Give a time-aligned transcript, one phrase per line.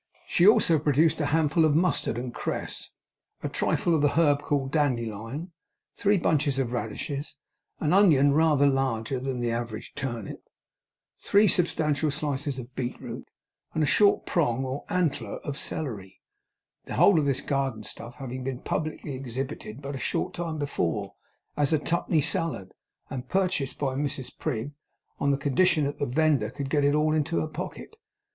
[0.25, 2.89] She also produced a handful of mustard and cress,
[3.43, 5.51] a trifle of the herb called dandelion,
[5.93, 7.37] three bunches of radishes,
[7.79, 10.41] an onion rather larger than an average turnip,
[11.19, 13.29] three substantial slices of beetroot,
[13.75, 16.19] and a short prong or antler of celery;
[16.85, 21.13] the whole of this garden stuff having been publicly exhibited, but a short time before,
[21.55, 22.73] as a twopenny salad,
[23.11, 24.71] and purchased by Mrs Prig
[25.19, 27.97] on condition that the vendor could get it all into her pocket.